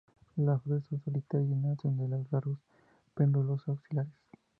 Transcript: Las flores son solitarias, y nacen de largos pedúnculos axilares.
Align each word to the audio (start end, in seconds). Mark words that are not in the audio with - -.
Las 0.37 0.59
flores 0.63 0.83
son 0.89 0.99
solitarias, 1.05 1.51
y 1.51 1.53
nacen 1.53 1.95
de 1.95 2.07
largos 2.07 2.57
pedúnculos 3.13 3.69
axilares. 3.69 4.11